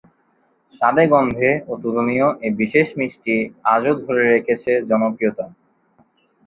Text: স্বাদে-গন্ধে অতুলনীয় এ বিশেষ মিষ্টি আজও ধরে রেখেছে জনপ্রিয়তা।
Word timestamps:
স্বাদে-গন্ধে 0.73 1.49
অতুলনীয় 1.73 2.27
এ 2.39 2.59
বিশেষ 2.61 2.87
মিষ্টি 2.99 3.35
আজও 3.73 3.93
ধরে 4.01 4.23
রেখেছে 4.33 4.71
জনপ্রিয়তা। 4.89 5.45